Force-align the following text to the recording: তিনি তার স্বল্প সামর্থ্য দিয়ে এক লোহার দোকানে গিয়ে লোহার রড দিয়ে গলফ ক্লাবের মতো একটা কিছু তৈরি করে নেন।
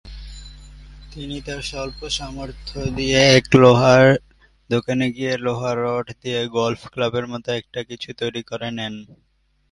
তিনি 1.11 1.37
তার 1.45 1.61
স্বল্প 1.61 1.99
সামর্থ্য 2.09 2.77
দিয়ে 2.97 3.19
এক 3.37 3.45
লোহার 3.55 4.07
দোকানে 4.69 5.07
গিয়ে 5.15 5.33
লোহার 5.37 5.77
রড 5.85 6.07
দিয়ে 6.21 6.39
গলফ 6.57 6.81
ক্লাবের 6.93 7.25
মতো 7.27 7.49
একটা 7.51 7.79
কিছু 7.89 8.09
তৈরি 8.13 8.41
করে 8.43 8.69
নেন। 8.77 8.93